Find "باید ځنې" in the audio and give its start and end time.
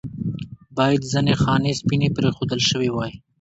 0.77-1.33